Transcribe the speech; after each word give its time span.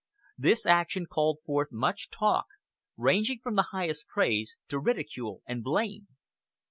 This 0.35 0.65
action 0.65 1.05
called 1.05 1.41
forth 1.45 1.71
much 1.71 2.09
talk, 2.09 2.47
ranging 2.97 3.37
from 3.37 3.53
the 3.55 3.67
highest 3.69 4.07
praise 4.07 4.57
to 4.69 4.79
ridicule 4.79 5.43
and 5.45 5.63
blame. 5.63 6.07